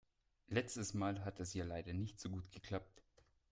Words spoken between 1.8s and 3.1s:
nicht so gut geklappt.